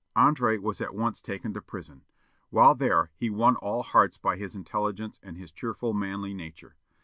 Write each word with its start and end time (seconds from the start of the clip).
André 0.17 0.59
was 0.59 0.81
at 0.81 0.95
once 0.95 1.21
taken 1.21 1.53
to 1.53 1.61
prison. 1.61 2.01
While 2.49 2.73
there 2.73 3.11
he 3.13 3.29
won 3.29 3.55
all 3.57 3.83
hearts 3.83 4.17
by 4.17 4.35
his 4.35 4.55
intelligence 4.55 5.19
and 5.21 5.37
his 5.37 5.51
cheerful, 5.51 5.93
manly 5.93 6.33
nature. 6.33 6.75